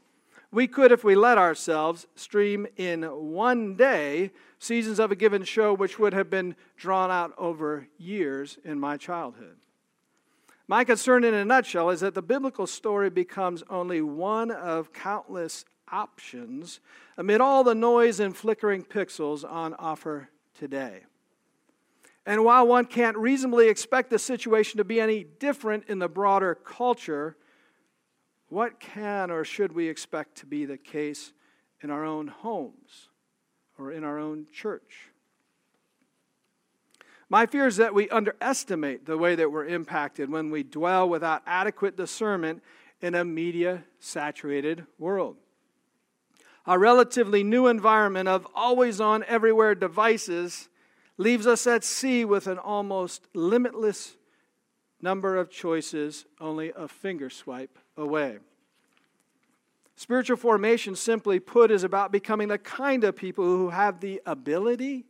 We 0.52 0.68
could, 0.68 0.94
if 0.94 1.04
we 1.04 1.16
let 1.16 1.38
ourselves, 1.38 2.08
stream 2.16 2.66
in 2.78 3.04
one 3.04 3.76
day 3.76 4.32
seasons 4.58 5.00
of 5.00 5.12
a 5.12 5.16
given 5.16 5.44
show 5.44 5.74
which 5.74 6.00
would 6.00 6.14
have 6.14 6.30
been 6.30 6.56
drawn 6.78 7.12
out 7.12 7.34
over 7.38 7.90
years 7.98 8.58
in 8.64 8.80
my 8.80 8.96
childhood. 8.96 9.58
My 10.68 10.84
concern, 10.84 11.24
in 11.24 11.34
a 11.34 11.46
nutshell, 11.46 11.92
is 11.92 12.00
that 12.00 12.16
the 12.16 12.22
biblical 12.22 12.66
story 12.66 13.10
becomes 13.10 13.64
only 13.70 14.02
one 14.02 14.50
of 14.50 14.94
countless 14.94 15.64
options 15.92 16.80
amid 17.18 17.40
all 17.40 17.64
the 17.64 17.76
noise 17.76 18.20
and 18.20 18.36
flickering 18.36 18.84
pixels 18.84 19.50
on 19.50 19.76
offer 19.76 20.30
today. 20.58 21.04
And 22.26 22.44
while 22.44 22.66
one 22.66 22.86
can't 22.86 23.18
reasonably 23.18 23.70
expect 23.70 24.10
the 24.10 24.18
situation 24.18 24.80
to 24.80 24.84
be 24.84 25.00
any 25.00 25.24
different 25.24 25.86
in 25.88 26.00
the 26.00 26.10
broader 26.10 26.56
culture, 26.56 27.38
what 28.48 28.80
can 28.80 29.30
or 29.30 29.44
should 29.44 29.72
we 29.72 29.88
expect 29.88 30.38
to 30.38 30.48
be 30.48 30.66
the 30.66 30.78
case 30.78 31.34
in 31.82 31.92
our 31.92 32.04
own 32.04 32.28
homes 32.28 33.10
or 33.78 33.92
in 33.92 34.04
our 34.04 34.18
own 34.18 34.48
church? 34.52 35.12
My 37.30 37.46
fear 37.46 37.66
is 37.66 37.78
that 37.78 37.94
we 37.94 38.10
underestimate 38.10 39.06
the 39.06 39.18
way 39.18 39.36
that 39.36 39.52
we're 39.52 39.66
impacted 39.66 40.30
when 40.30 40.52
we 40.52 40.64
dwell 40.64 41.10
without 41.10 41.42
adequate 41.48 41.98
discernment 41.98 42.62
in 43.02 43.16
a 43.16 43.26
media 43.26 43.84
saturated 44.00 44.86
world. 45.00 45.38
Our 46.68 46.80
relatively 46.80 47.44
new 47.44 47.68
environment 47.68 48.28
of 48.28 48.48
always 48.56 49.00
on 49.00 49.24
everywhere 49.28 49.76
devices 49.76 50.70
leaves 51.18 51.48
us 51.48 51.66
at 51.68 51.84
sea 51.84 52.26
with 52.26 52.48
an 52.48 52.58
almost 52.58 53.28
limitless 53.34 54.16
number 55.02 55.38
of 55.38 55.50
choices, 55.50 56.26
only 56.40 56.72
a 56.76 56.88
finger 56.88 57.30
swipe 57.30 57.78
away. 57.96 58.40
Spiritual 59.96 60.38
formation, 60.38 60.96
simply 60.96 61.40
put, 61.40 61.72
is 61.72 61.84
about 61.84 62.12
becoming 62.12 62.50
the 62.50 62.58
kind 62.58 63.04
of 63.04 63.16
people 63.16 63.46
who 63.46 63.70
have 63.70 64.00
the 64.00 64.22
ability 64.26 65.06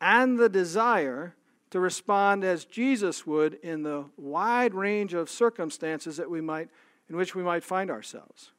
and 0.00 0.38
the 0.38 0.48
desire 0.48 1.34
to 1.70 1.80
respond 1.80 2.44
as 2.44 2.64
Jesus 2.64 3.26
would 3.26 3.54
in 3.62 3.82
the 3.82 4.06
wide 4.16 4.74
range 4.74 5.14
of 5.14 5.30
circumstances 5.30 6.16
that 6.16 6.30
we 6.30 6.40
might, 6.40 6.68
in 7.08 7.16
which 7.16 7.34
we 7.34 7.42
might 7.42 7.62
find 7.62 7.90
ourselves. 7.90 8.50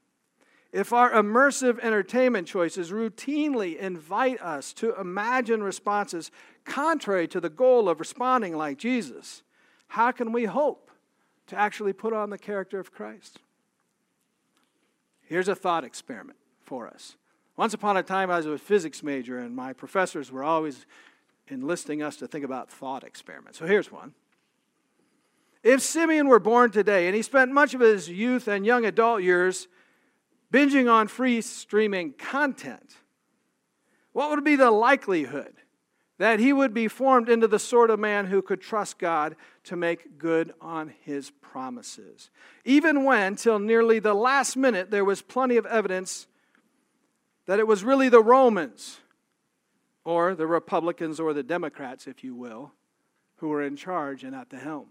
If 0.71 0.93
our 0.93 1.11
immersive 1.11 1.79
entertainment 1.79 2.47
choices 2.47 2.91
routinely 2.91 3.77
invite 3.77 4.41
us 4.41 4.71
to 4.73 4.95
imagine 4.99 5.61
responses 5.61 6.31
contrary 6.63 7.27
to 7.27 7.41
the 7.41 7.49
goal 7.49 7.89
of 7.89 7.99
responding 7.99 8.55
like 8.55 8.77
Jesus, 8.77 9.43
how 9.87 10.11
can 10.11 10.31
we 10.31 10.45
hope 10.45 10.89
to 11.47 11.57
actually 11.57 11.91
put 11.91 12.13
on 12.13 12.29
the 12.29 12.37
character 12.37 12.79
of 12.79 12.93
Christ? 12.93 13.39
Here's 15.21 15.49
a 15.49 15.55
thought 15.55 15.83
experiment 15.83 16.37
for 16.61 16.87
us. 16.87 17.17
Once 17.57 17.73
upon 17.73 17.97
a 17.97 18.03
time, 18.03 18.31
I 18.31 18.37
was 18.37 18.45
a 18.45 18.57
physics 18.57 19.03
major, 19.03 19.37
and 19.37 19.53
my 19.53 19.73
professors 19.73 20.31
were 20.31 20.43
always 20.43 20.85
enlisting 21.47 22.01
us 22.01 22.15
to 22.17 22.27
think 22.27 22.45
about 22.45 22.69
thought 22.69 23.03
experiments. 23.03 23.59
So 23.59 23.65
here's 23.65 23.91
one. 23.91 24.13
If 25.63 25.81
Simeon 25.81 26.27
were 26.27 26.39
born 26.39 26.71
today 26.71 27.07
and 27.07 27.15
he 27.15 27.21
spent 27.21 27.51
much 27.51 27.73
of 27.73 27.81
his 27.81 28.09
youth 28.09 28.47
and 28.47 28.65
young 28.65 28.85
adult 28.85 29.21
years 29.21 29.67
binging 30.51 30.91
on 30.91 31.07
free 31.07 31.41
streaming 31.41 32.13
content, 32.13 32.95
what 34.11 34.29
would 34.29 34.43
be 34.43 34.55
the 34.55 34.71
likelihood 34.71 35.53
that 36.17 36.39
he 36.39 36.53
would 36.53 36.73
be 36.73 36.87
formed 36.87 37.29
into 37.29 37.47
the 37.47 37.59
sort 37.59 37.89
of 37.89 37.99
man 37.99 38.27
who 38.27 38.41
could 38.41 38.61
trust 38.61 38.99
God 38.99 39.35
to 39.63 39.75
make 39.75 40.17
good 40.17 40.53
on 40.59 40.93
his 41.03 41.31
promises? 41.41 42.29
Even 42.65 43.03
when, 43.03 43.35
till 43.35 43.59
nearly 43.59 43.99
the 43.99 44.13
last 44.13 44.57
minute, 44.57 44.91
there 44.91 45.05
was 45.05 45.21
plenty 45.21 45.57
of 45.57 45.65
evidence 45.65 46.27
that 47.45 47.59
it 47.59 47.67
was 47.67 47.83
really 47.83 48.09
the 48.09 48.21
Romans 48.21 48.99
or 50.03 50.35
the 50.35 50.47
Republicans 50.47 51.19
or 51.19 51.33
the 51.33 51.43
Democrats, 51.43 52.07
if 52.07 52.23
you 52.23 52.35
will, 52.35 52.71
who 53.37 53.51
are 53.51 53.61
in 53.61 53.75
charge 53.75 54.23
and 54.23 54.35
at 54.35 54.49
the 54.49 54.57
helm. 54.57 54.87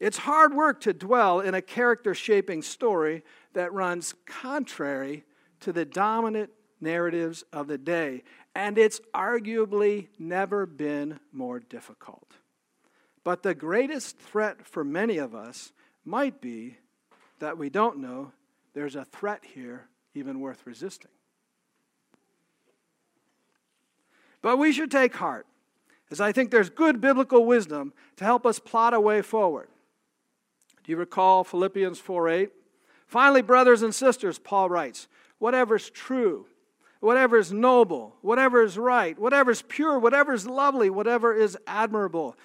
It's 0.00 0.18
hard 0.18 0.52
work 0.52 0.80
to 0.80 0.92
dwell 0.92 1.40
in 1.40 1.54
a 1.54 1.62
character 1.62 2.12
shaping 2.14 2.62
story 2.62 3.22
that 3.52 3.72
runs 3.72 4.14
contrary 4.26 5.24
to 5.60 5.72
the 5.72 5.84
dominant 5.84 6.50
narratives 6.80 7.44
of 7.52 7.68
the 7.68 7.78
day, 7.78 8.24
and 8.54 8.76
it's 8.76 9.00
arguably 9.14 10.08
never 10.18 10.66
been 10.66 11.20
more 11.32 11.60
difficult. 11.60 12.32
But 13.22 13.44
the 13.44 13.54
greatest 13.54 14.18
threat 14.18 14.66
for 14.66 14.82
many 14.82 15.18
of 15.18 15.34
us 15.34 15.70
might 16.04 16.40
be 16.40 16.78
that 17.38 17.56
we 17.56 17.70
don't 17.70 17.98
know 17.98 18.32
there's 18.74 18.96
a 18.96 19.04
threat 19.04 19.44
here 19.44 19.86
even 20.14 20.40
worth 20.40 20.66
resisting. 20.66 21.10
But 24.42 24.58
we 24.58 24.72
should 24.72 24.90
take 24.90 25.14
heart, 25.14 25.46
as 26.10 26.20
I 26.20 26.32
think 26.32 26.50
there's 26.50 26.68
good 26.68 27.00
biblical 27.00 27.46
wisdom 27.46 27.92
to 28.16 28.24
help 28.24 28.44
us 28.44 28.58
plot 28.58 28.92
a 28.92 29.00
way 29.00 29.22
forward. 29.22 29.68
Do 30.84 30.90
you 30.90 30.96
recall 30.96 31.44
Philippians 31.44 32.00
4 32.00 32.28
8? 32.28 32.50
Finally, 33.06 33.42
brothers 33.42 33.82
and 33.82 33.94
sisters, 33.94 34.38
Paul 34.38 34.68
writes, 34.68 35.06
whatever's 35.38 35.90
true, 35.90 36.46
whatever 37.00 37.36
is 37.36 37.52
noble, 37.52 38.16
whatever 38.20 38.62
is 38.62 38.76
right, 38.76 39.18
whatever 39.18 39.50
is 39.50 39.62
pure, 39.62 39.98
whatever 39.98 40.32
is 40.32 40.46
lovely, 40.46 40.90
whatever 40.90 41.34
is 41.34 41.56
admirable, 41.66 42.36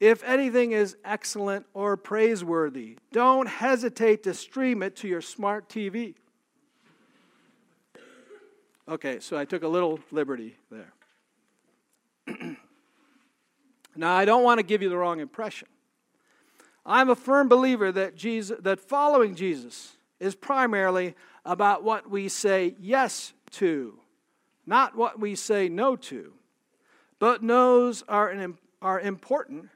if 0.00 0.22
anything 0.24 0.72
is 0.72 0.96
excellent 1.04 1.66
or 1.74 1.96
praiseworthy, 1.96 2.98
don't 3.12 3.48
hesitate 3.48 4.22
to 4.24 4.34
stream 4.34 4.82
it 4.82 4.96
to 4.96 5.08
your 5.08 5.20
smart 5.20 5.68
TV. 5.68 6.14
Okay, 8.88 9.20
so 9.20 9.36
I 9.36 9.44
took 9.44 9.62
a 9.62 9.68
little 9.68 10.00
liberty 10.10 10.56
there. 10.70 10.92
Now, 13.98 14.14
I 14.14 14.24
don't 14.24 14.44
want 14.44 14.60
to 14.60 14.62
give 14.62 14.80
you 14.80 14.88
the 14.88 14.96
wrong 14.96 15.18
impression. 15.18 15.66
I'm 16.86 17.10
a 17.10 17.16
firm 17.16 17.48
believer 17.48 17.90
that, 17.90 18.14
Jesus, 18.14 18.56
that 18.62 18.78
following 18.78 19.34
Jesus 19.34 19.96
is 20.20 20.36
primarily 20.36 21.16
about 21.44 21.82
what 21.82 22.08
we 22.08 22.28
say 22.28 22.76
yes 22.78 23.32
to, 23.52 23.98
not 24.64 24.96
what 24.96 25.18
we 25.18 25.34
say 25.34 25.68
no 25.68 25.96
to. 25.96 26.32
But 27.18 27.42
no's 27.42 28.04
are, 28.08 28.28
an, 28.28 28.58
are 28.80 29.00
important 29.00 29.68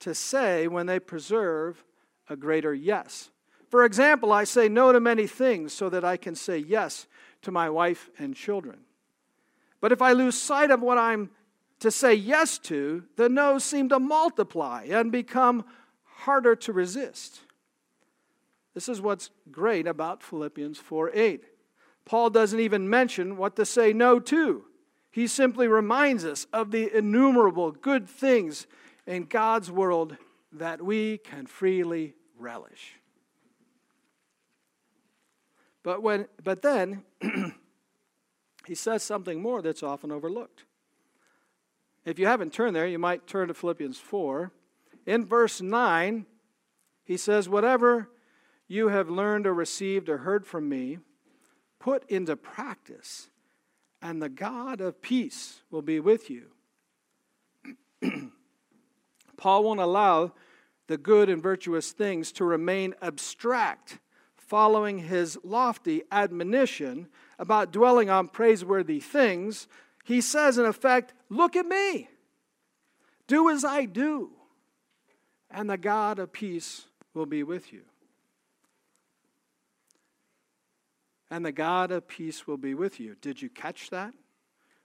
to 0.00 0.14
say 0.14 0.66
when 0.66 0.86
they 0.86 0.98
preserve 0.98 1.84
a 2.30 2.36
greater 2.36 2.72
yes. 2.72 3.28
For 3.68 3.84
example, 3.84 4.32
I 4.32 4.44
say 4.44 4.70
no 4.70 4.90
to 4.90 5.00
many 5.00 5.26
things 5.26 5.74
so 5.74 5.90
that 5.90 6.02
I 6.02 6.16
can 6.16 6.34
say 6.34 6.56
yes 6.56 7.06
to 7.42 7.50
my 7.50 7.68
wife 7.68 8.08
and 8.18 8.34
children. 8.34 8.78
But 9.82 9.92
if 9.92 10.00
I 10.00 10.12
lose 10.14 10.40
sight 10.40 10.70
of 10.70 10.80
what 10.80 10.96
I'm 10.96 11.28
to 11.80 11.90
say 11.90 12.14
yes 12.14 12.58
to, 12.58 13.04
the 13.16 13.28
no's 13.28 13.64
seem 13.64 13.88
to 13.88 13.98
multiply 13.98 14.86
and 14.90 15.12
become 15.12 15.64
harder 16.04 16.56
to 16.56 16.72
resist. 16.72 17.40
This 18.74 18.88
is 18.88 19.00
what's 19.00 19.30
great 19.50 19.86
about 19.86 20.22
Philippians 20.22 20.78
4 20.78 21.10
8. 21.14 21.44
Paul 22.04 22.30
doesn't 22.30 22.60
even 22.60 22.88
mention 22.88 23.36
what 23.36 23.56
to 23.56 23.66
say 23.66 23.92
no 23.92 24.18
to. 24.20 24.64
He 25.10 25.26
simply 25.26 25.68
reminds 25.68 26.24
us 26.24 26.46
of 26.52 26.70
the 26.70 26.96
innumerable 26.96 27.72
good 27.72 28.08
things 28.08 28.66
in 29.06 29.24
God's 29.24 29.70
world 29.70 30.16
that 30.52 30.82
we 30.82 31.18
can 31.18 31.46
freely 31.46 32.14
relish. 32.38 32.94
But, 35.82 36.02
when, 36.02 36.26
but 36.42 36.62
then 36.62 37.02
he 38.66 38.74
says 38.74 39.02
something 39.02 39.40
more 39.40 39.62
that's 39.62 39.82
often 39.82 40.12
overlooked. 40.12 40.64
If 42.04 42.18
you 42.18 42.26
haven't 42.26 42.52
turned 42.52 42.74
there, 42.74 42.86
you 42.86 42.98
might 42.98 43.26
turn 43.26 43.48
to 43.48 43.54
Philippians 43.54 43.98
4. 43.98 44.50
In 45.06 45.24
verse 45.24 45.60
9, 45.60 46.26
he 47.04 47.16
says, 47.16 47.48
Whatever 47.48 48.10
you 48.66 48.88
have 48.88 49.08
learned 49.08 49.46
or 49.46 49.54
received 49.54 50.08
or 50.08 50.18
heard 50.18 50.46
from 50.46 50.68
me, 50.68 50.98
put 51.78 52.08
into 52.10 52.36
practice, 52.36 53.30
and 54.02 54.20
the 54.20 54.28
God 54.28 54.80
of 54.80 55.00
peace 55.00 55.62
will 55.70 55.82
be 55.82 56.00
with 56.00 56.28
you. 56.30 56.48
Paul 59.36 59.64
won't 59.64 59.80
allow 59.80 60.32
the 60.88 60.98
good 60.98 61.28
and 61.28 61.42
virtuous 61.42 61.92
things 61.92 62.32
to 62.32 62.44
remain 62.44 62.94
abstract, 63.00 63.98
following 64.36 64.98
his 64.98 65.38
lofty 65.44 66.02
admonition 66.10 67.08
about 67.38 67.72
dwelling 67.72 68.10
on 68.10 68.28
praiseworthy 68.28 68.98
things. 68.98 69.68
He 70.08 70.22
says, 70.22 70.56
in 70.56 70.64
effect, 70.64 71.12
Look 71.28 71.54
at 71.54 71.66
me, 71.66 72.08
do 73.26 73.50
as 73.50 73.62
I 73.62 73.84
do, 73.84 74.30
and 75.50 75.68
the 75.68 75.76
God 75.76 76.18
of 76.18 76.32
peace 76.32 76.86
will 77.12 77.26
be 77.26 77.42
with 77.42 77.72
you. 77.72 77.82
and 81.30 81.44
the 81.44 81.52
God 81.52 81.90
of 81.90 82.08
peace 82.08 82.46
will 82.46 82.56
be 82.56 82.72
with 82.72 82.98
you. 82.98 83.14
Did 83.20 83.42
you 83.42 83.50
catch 83.50 83.90
that? 83.90 84.14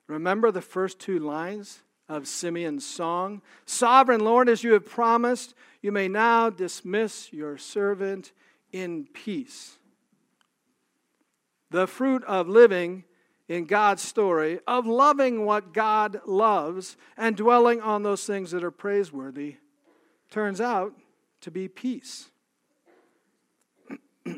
Remember 0.07 0.51
the 0.51 0.61
first 0.61 0.99
two 0.99 1.19
lines 1.19 1.79
of 2.09 2.27
Simeon's 2.27 2.85
song? 2.85 3.41
Sovereign 3.65 4.19
Lord, 4.19 4.49
as 4.49 4.61
you 4.61 4.73
have 4.73 4.85
promised, 4.85 5.53
you 5.81 5.93
may 5.93 6.09
now 6.09 6.49
dismiss 6.49 7.31
your 7.31 7.57
servant 7.57 8.33
in 8.73 9.07
peace. 9.13 9.77
The 11.71 11.87
fruit 11.87 12.25
of 12.25 12.49
living 12.49 13.05
in 13.47 13.65
God's 13.65 14.01
story, 14.01 14.59
of 14.65 14.85
loving 14.85 15.45
what 15.45 15.73
God 15.73 16.21
loves 16.25 16.95
and 17.17 17.35
dwelling 17.35 17.81
on 17.81 18.03
those 18.03 18.25
things 18.25 18.51
that 18.51 18.63
are 18.63 18.71
praiseworthy, 18.71 19.57
turns 20.31 20.61
out 20.61 20.93
to 21.41 21.51
be 21.51 21.67
peace. 21.67 22.29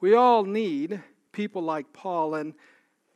We 0.00 0.14
all 0.14 0.44
need 0.44 1.02
people 1.32 1.62
like 1.62 1.92
Paul, 1.92 2.36
and 2.36 2.54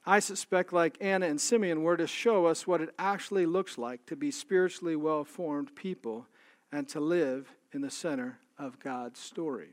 I 0.05 0.19
suspect, 0.19 0.73
like 0.73 0.97
Anna 1.01 1.27
and 1.27 1.41
Simeon, 1.41 1.85
were 1.85 1.97
to 1.97 2.09
show 2.09 2.47
us 2.47 2.67
what 2.67 2.81
it 2.81 2.93
actually 2.99 3.47
looks 3.47 3.79
like 3.79 4.05
to 4.07 4.17
be 4.17 4.33
spiritually 4.33 4.97
well 4.97 5.25
formed 5.25 5.77
people 5.77 6.27
and 6.73 6.89
to 6.89 6.99
live 6.99 7.53
in 7.73 7.83
the 7.83 7.91
center 7.91 8.41
of 8.59 8.81
God's 8.81 9.21
story. 9.21 9.69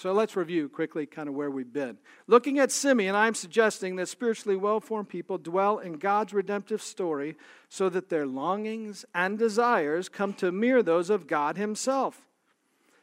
So 0.00 0.14
let's 0.14 0.34
review 0.34 0.70
quickly 0.70 1.04
kind 1.04 1.28
of 1.28 1.34
where 1.34 1.50
we've 1.50 1.74
been. 1.74 1.98
Looking 2.26 2.58
at 2.58 2.72
Simeon, 2.72 3.14
I'm 3.14 3.34
suggesting 3.34 3.96
that 3.96 4.08
spiritually 4.08 4.56
well 4.56 4.80
formed 4.80 5.10
people 5.10 5.36
dwell 5.36 5.76
in 5.76 5.98
God's 5.98 6.32
redemptive 6.32 6.80
story 6.80 7.36
so 7.68 7.90
that 7.90 8.08
their 8.08 8.26
longings 8.26 9.04
and 9.14 9.38
desires 9.38 10.08
come 10.08 10.32
to 10.34 10.52
mirror 10.52 10.82
those 10.82 11.10
of 11.10 11.26
God 11.26 11.58
Himself. 11.58 12.22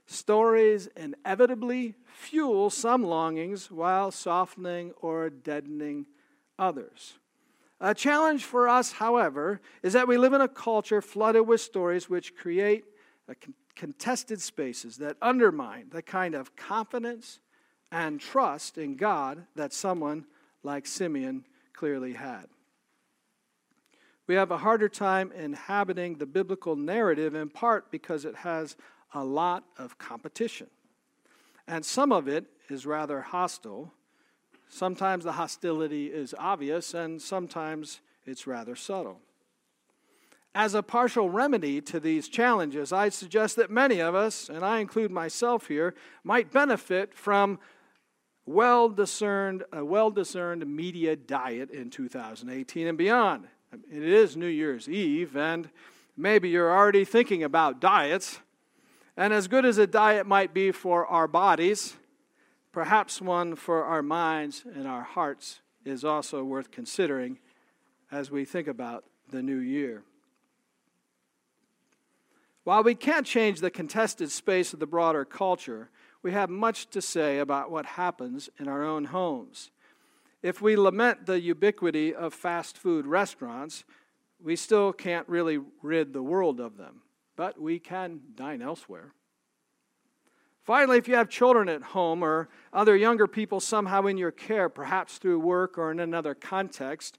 Stories 0.07 0.89
inevitably 0.97 1.93
fuel 2.15 2.71
some 2.71 3.03
longings 3.03 3.69
while 3.69 4.09
softening 4.09 4.91
or 4.99 5.29
deadening 5.29 6.07
others. 6.57 7.19
A 7.79 7.93
challenge 7.93 8.43
for 8.43 8.67
us, 8.67 8.93
however, 8.93 9.61
is 9.83 9.93
that 9.93 10.07
we 10.07 10.17
live 10.17 10.33
in 10.33 10.41
a 10.41 10.47
culture 10.47 11.03
flooded 11.03 11.45
with 11.45 11.61
stories 11.61 12.09
which 12.09 12.35
create 12.35 12.85
contested 13.77 14.41
spaces 14.41 14.97
that 14.97 15.15
undermine 15.21 15.85
the 15.91 16.01
kind 16.01 16.35
of 16.35 16.55
confidence 16.55 17.39
and 17.91 18.19
trust 18.19 18.77
in 18.77 18.95
God 18.95 19.45
that 19.55 19.71
someone 19.71 20.25
like 20.63 20.85
Simeon 20.85 21.45
clearly 21.73 22.13
had. 22.13 22.47
We 24.25 24.35
have 24.35 24.51
a 24.51 24.57
harder 24.57 24.89
time 24.89 25.31
inhabiting 25.31 26.15
the 26.15 26.25
biblical 26.25 26.75
narrative 26.75 27.33
in 27.33 27.49
part 27.49 27.91
because 27.91 28.25
it 28.25 28.35
has 28.35 28.75
a 29.13 29.23
lot 29.23 29.63
of 29.77 29.97
competition. 29.97 30.67
And 31.67 31.85
some 31.85 32.11
of 32.11 32.27
it 32.27 32.45
is 32.69 32.85
rather 32.85 33.21
hostile. 33.21 33.93
Sometimes 34.67 35.23
the 35.23 35.33
hostility 35.33 36.07
is 36.07 36.35
obvious, 36.37 36.93
and 36.93 37.21
sometimes 37.21 38.01
it's 38.25 38.47
rather 38.47 38.75
subtle. 38.75 39.21
As 40.57 40.73
a 40.73 40.81
partial 40.81 41.29
remedy 41.29 41.81
to 41.81 41.99
these 41.99 42.27
challenges, 42.27 42.91
I 42.91 43.09
suggest 43.09 43.57
that 43.57 43.69
many 43.69 44.01
of 44.01 44.15
us, 44.15 44.49
and 44.49 44.65
I 44.65 44.79
include 44.79 45.11
myself 45.11 45.67
here, 45.67 45.93
might 46.23 46.51
benefit 46.51 47.13
from 47.13 47.59
well 48.47 48.89
discerned, 48.89 49.65
a 49.71 49.85
well 49.85 50.09
discerned 50.09 50.65
media 50.65 51.15
diet 51.15 51.69
in 51.69 51.91
2018 51.91 52.87
and 52.87 52.97
beyond. 52.97 53.45
It 53.71 54.01
is 54.01 54.35
New 54.35 54.47
Year's 54.47 54.89
Eve, 54.89 55.37
and 55.37 55.69
maybe 56.17 56.49
you're 56.49 56.75
already 56.75 57.05
thinking 57.05 57.43
about 57.43 57.79
diets. 57.79 58.39
And 59.15 59.33
as 59.33 59.47
good 59.47 59.63
as 59.63 59.77
a 59.77 59.85
diet 59.85 60.25
might 60.25 60.55
be 60.55 60.71
for 60.71 61.05
our 61.05 61.27
bodies, 61.27 61.93
perhaps 62.71 63.21
one 63.21 63.55
for 63.55 63.83
our 63.83 64.01
minds 64.01 64.63
and 64.73 64.87
our 64.87 65.03
hearts 65.03 65.61
is 65.85 66.03
also 66.03 66.43
worth 66.43 66.71
considering 66.71 67.37
as 68.11 68.31
we 68.31 68.43
think 68.43 68.67
about 68.67 69.03
the 69.29 69.43
new 69.43 69.59
year. 69.59 70.01
While 72.67 72.83
we 72.83 72.95
can't 72.95 73.25
change 73.25 73.61
the 73.61 73.71
contested 73.71 74.29
space 74.29 74.73
of 74.73 74.81
the 74.81 74.85
broader 74.85 75.23
culture, 75.23 75.89
we 76.21 76.33
have 76.33 76.49
much 76.49 76.89
to 76.89 77.01
say 77.01 77.39
about 77.39 77.71
what 77.71 77.85
happens 77.85 78.49
in 78.59 78.67
our 78.67 78.83
own 78.83 79.05
homes. 79.05 79.71
If 80.43 80.61
we 80.61 80.75
lament 80.75 81.27
the 81.27 81.39
ubiquity 81.39 82.13
of 82.13 82.33
fast 82.33 82.77
food 82.77 83.05
restaurants, 83.07 83.85
we 84.43 84.57
still 84.57 84.91
can't 84.91 85.29
really 85.29 85.59
rid 85.81 86.11
the 86.11 86.21
world 86.21 86.59
of 86.59 86.75
them 86.75 87.03
but 87.37 87.61
we 87.61 87.79
can 87.79 88.19
dine 88.35 88.61
elsewhere. 88.61 89.13
Finally, 90.63 90.97
if 90.97 91.07
you 91.07 91.15
have 91.15 91.29
children 91.29 91.69
at 91.69 91.81
home 91.81 92.21
or 92.21 92.49
other 92.73 92.97
younger 92.97 93.27
people 93.27 93.61
somehow 93.61 94.05
in 94.07 94.17
your 94.17 94.31
care, 94.31 94.67
perhaps 94.67 95.19
through 95.19 95.39
work 95.39 95.77
or 95.77 95.89
in 95.89 96.01
another 96.01 96.35
context, 96.35 97.17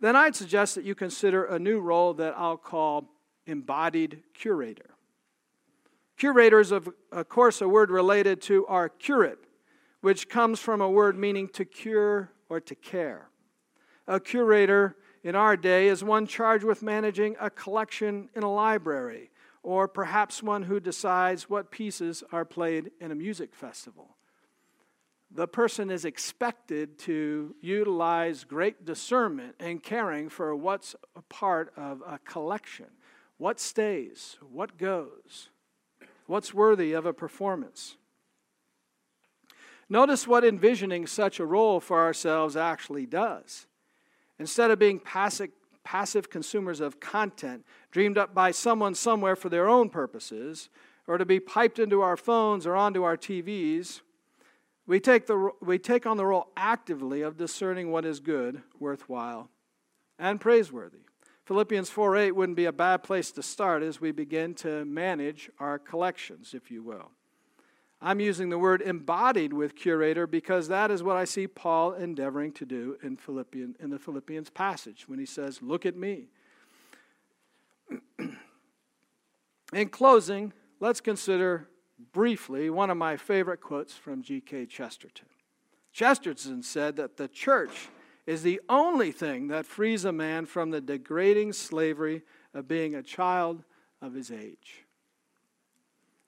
then 0.00 0.16
I'd 0.16 0.36
suggest 0.36 0.74
that 0.74 0.84
you 0.84 0.94
consider 0.94 1.44
a 1.44 1.58
new 1.58 1.80
role 1.80 2.12
that 2.14 2.34
I'll 2.36 2.58
call 2.58 3.08
embodied 3.46 4.22
curator. 4.34 4.90
Curator 6.16 6.60
is, 6.60 6.70
of, 6.70 6.88
of 7.10 7.28
course, 7.28 7.60
a 7.60 7.68
word 7.68 7.90
related 7.90 8.40
to 8.42 8.66
our 8.66 8.88
curate, 8.88 9.38
which 10.00 10.28
comes 10.28 10.60
from 10.60 10.80
a 10.80 10.90
word 10.90 11.18
meaning 11.18 11.48
to 11.48 11.64
cure 11.64 12.30
or 12.48 12.60
to 12.60 12.74
care. 12.74 13.28
A 14.06 14.20
curator 14.20 14.96
in 15.24 15.34
our 15.34 15.56
day 15.56 15.88
is 15.88 16.02
one 16.04 16.26
charged 16.26 16.64
with 16.64 16.82
managing 16.82 17.36
a 17.40 17.50
collection 17.50 18.28
in 18.34 18.42
a 18.42 18.52
library 18.52 19.30
or 19.62 19.86
perhaps 19.86 20.42
one 20.42 20.64
who 20.64 20.80
decides 20.80 21.48
what 21.48 21.70
pieces 21.70 22.24
are 22.32 22.44
played 22.44 22.90
in 23.00 23.12
a 23.12 23.14
music 23.14 23.54
festival. 23.54 24.16
The 25.30 25.48
person 25.48 25.90
is 25.90 26.04
expected 26.04 26.98
to 27.00 27.54
utilize 27.60 28.44
great 28.44 28.84
discernment 28.84 29.54
and 29.60 29.82
caring 29.82 30.28
for 30.28 30.54
what's 30.54 30.94
a 31.16 31.22
part 31.22 31.72
of 31.76 32.02
a 32.06 32.18
collection. 32.18 32.86
What 33.42 33.58
stays? 33.58 34.36
What 34.52 34.78
goes? 34.78 35.48
What's 36.26 36.54
worthy 36.54 36.92
of 36.92 37.06
a 37.06 37.12
performance? 37.12 37.96
Notice 39.88 40.28
what 40.28 40.44
envisioning 40.44 41.08
such 41.08 41.40
a 41.40 41.44
role 41.44 41.80
for 41.80 41.98
ourselves 41.98 42.56
actually 42.56 43.04
does. 43.04 43.66
Instead 44.38 44.70
of 44.70 44.78
being 44.78 45.00
passive, 45.00 45.50
passive 45.82 46.30
consumers 46.30 46.78
of 46.78 47.00
content 47.00 47.66
dreamed 47.90 48.16
up 48.16 48.32
by 48.32 48.52
someone 48.52 48.94
somewhere 48.94 49.34
for 49.34 49.48
their 49.48 49.68
own 49.68 49.88
purposes, 49.88 50.68
or 51.08 51.18
to 51.18 51.24
be 51.24 51.40
piped 51.40 51.80
into 51.80 52.00
our 52.00 52.16
phones 52.16 52.64
or 52.64 52.76
onto 52.76 53.02
our 53.02 53.16
TVs, 53.16 54.02
we 54.86 55.00
take, 55.00 55.26
the, 55.26 55.50
we 55.60 55.80
take 55.80 56.06
on 56.06 56.16
the 56.16 56.26
role 56.26 56.52
actively 56.56 57.22
of 57.22 57.38
discerning 57.38 57.90
what 57.90 58.04
is 58.04 58.20
good, 58.20 58.62
worthwhile, 58.78 59.50
and 60.16 60.40
praiseworthy. 60.40 61.00
Philippians 61.52 61.90
4 61.90 62.16
8 62.16 62.30
wouldn't 62.30 62.56
be 62.56 62.64
a 62.64 62.72
bad 62.72 63.02
place 63.02 63.30
to 63.32 63.42
start 63.42 63.82
as 63.82 64.00
we 64.00 64.10
begin 64.10 64.54
to 64.54 64.86
manage 64.86 65.50
our 65.60 65.78
collections, 65.78 66.54
if 66.54 66.70
you 66.70 66.82
will. 66.82 67.10
I'm 68.00 68.20
using 68.20 68.48
the 68.48 68.56
word 68.56 68.80
embodied 68.80 69.52
with 69.52 69.76
curator 69.76 70.26
because 70.26 70.68
that 70.68 70.90
is 70.90 71.02
what 71.02 71.18
I 71.18 71.26
see 71.26 71.46
Paul 71.46 71.92
endeavoring 71.92 72.52
to 72.52 72.64
do 72.64 72.96
in, 73.02 73.18
Philippian, 73.18 73.76
in 73.80 73.90
the 73.90 73.98
Philippians 73.98 74.48
passage 74.48 75.06
when 75.06 75.18
he 75.18 75.26
says, 75.26 75.60
Look 75.60 75.84
at 75.84 75.94
me. 75.94 76.28
in 79.74 79.90
closing, 79.90 80.54
let's 80.80 81.02
consider 81.02 81.68
briefly 82.14 82.70
one 82.70 82.88
of 82.88 82.96
my 82.96 83.18
favorite 83.18 83.60
quotes 83.60 83.92
from 83.92 84.22
G.K. 84.22 84.64
Chesterton. 84.64 85.28
Chesterton 85.92 86.62
said 86.62 86.96
that 86.96 87.18
the 87.18 87.28
church 87.28 87.90
is 88.26 88.42
the 88.42 88.60
only 88.68 89.12
thing 89.12 89.48
that 89.48 89.66
frees 89.66 90.04
a 90.04 90.12
man 90.12 90.46
from 90.46 90.70
the 90.70 90.80
degrading 90.80 91.52
slavery 91.52 92.22
of 92.54 92.68
being 92.68 92.94
a 92.94 93.02
child 93.02 93.64
of 94.00 94.14
his 94.14 94.30
age. 94.30 94.84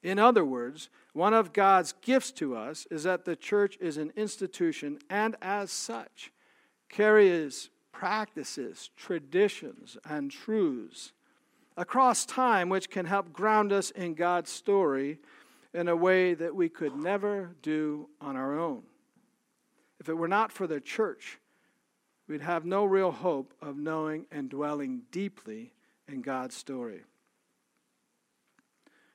In 0.03 0.19
other 0.19 0.45
words, 0.45 0.91
one 1.13 1.33
of 1.33 1.53
God's 1.53 1.95
gifts 2.03 2.31
to 2.33 2.57
us 2.57 2.87
is 2.91 3.05
that 3.05 3.25
the 3.25 3.37
church 3.37 3.79
is 3.81 3.97
an 3.97 4.13
institution 4.17 4.99
and, 5.09 5.37
as 5.41 5.71
such, 5.71 6.31
carries 6.89 7.71
practices, 7.91 8.91
traditions, 8.97 9.97
and 10.05 10.31
truths 10.31 11.13
across 11.77 12.27
time 12.27 12.69
which 12.69 12.91
can 12.91 13.07
help 13.07 13.33
ground 13.33 13.73
us 13.73 13.91
in 13.93 14.15
God's 14.15 14.51
story 14.51 15.19
in 15.73 15.89
a 15.89 15.97
way 15.97 16.35
that 16.35 16.55
we 16.55 16.69
could 16.69 16.97
never 16.97 17.55
do 17.63 18.09
on 18.21 18.37
our 18.37 18.59
own. 18.59 18.83
If 19.99 20.09
it 20.09 20.15
were 20.15 20.29
not 20.29 20.53
for 20.53 20.67
the 20.67 20.81
church, 20.81 21.39
we'd 22.29 22.41
have 22.41 22.65
no 22.65 22.85
real 22.85 23.11
hope 23.11 23.55
of 23.61 23.77
knowing 23.77 24.27
and 24.31 24.49
dwelling 24.49 25.03
deeply 25.11 25.73
in 26.09 26.23
God's 26.23 26.55
story. 26.55 27.03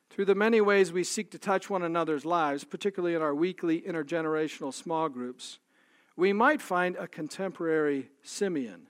Through 0.10 0.26
the 0.26 0.36
many 0.36 0.60
ways 0.60 0.92
we 0.92 1.04
seek 1.04 1.32
to 1.32 1.40
touch 1.40 1.70
one 1.70 1.84
another's 1.84 2.26
lives, 2.26 2.64
particularly 2.64 3.16
in 3.16 3.22
our 3.22 3.34
weekly 3.34 3.82
intergenerational 3.82 4.74
small 4.74 5.08
groups, 5.08 5.60
we 6.16 6.34
might 6.34 6.62
find 6.62 6.96
a 6.98 7.08
contemporary 7.08 8.10
Simeon 8.24 8.88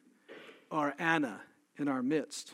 or 0.71 0.95
Anna 0.97 1.41
in 1.77 1.87
our 1.87 2.01
midst. 2.01 2.53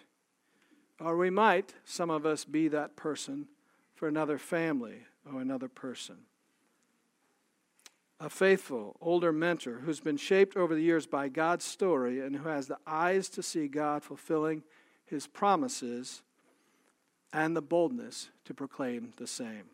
Or 0.99 1.15
we 1.17 1.29
might, 1.29 1.73
some 1.83 2.09
of 2.09 2.25
us, 2.25 2.45
be 2.45 2.67
that 2.69 2.95
person 2.95 3.47
for 3.93 4.07
another 4.07 4.37
family 4.37 5.03
or 5.31 5.41
another 5.41 5.67
person. 5.67 6.17
A 8.19 8.29
faithful 8.29 8.95
older 9.01 9.33
mentor 9.33 9.81
who's 9.83 9.99
been 9.99 10.17
shaped 10.17 10.55
over 10.55 10.73
the 10.73 10.81
years 10.81 11.05
by 11.05 11.27
God's 11.27 11.65
story 11.65 12.21
and 12.21 12.35
who 12.35 12.47
has 12.47 12.67
the 12.67 12.77
eyes 12.87 13.27
to 13.29 13.43
see 13.43 13.67
God 13.67 14.03
fulfilling 14.03 14.63
his 15.05 15.27
promises 15.27 16.21
and 17.33 17.55
the 17.55 17.61
boldness 17.61 18.29
to 18.45 18.53
proclaim 18.53 19.11
the 19.17 19.27
same. 19.27 19.65